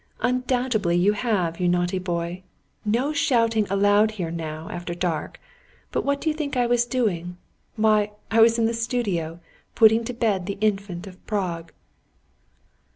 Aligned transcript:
"Undoubtedly 0.21 0.95
you 0.97 1.13
have, 1.13 1.59
you 1.59 1.69
naughty 1.69 1.99
boy! 1.99 2.41
No 2.83 3.13
shouting 3.13 3.67
allowed 3.69 4.09
here 4.17 4.31
now, 4.31 4.67
after 4.71 4.95
dark. 4.95 5.39
But 5.91 6.03
what 6.03 6.19
do 6.19 6.27
you 6.27 6.33
think 6.35 6.57
I 6.57 6.65
was 6.65 6.85
doing? 6.87 7.37
Why, 7.75 8.11
I 8.31 8.41
was 8.41 8.57
in 8.57 8.65
the 8.65 8.73
studio, 8.73 9.39
putting 9.75 10.03
to 10.05 10.13
bed 10.15 10.47
the 10.47 10.57
Infant 10.59 11.05
of 11.05 11.23
Prague." 11.27 11.71